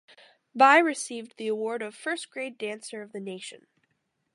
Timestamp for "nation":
3.19-3.67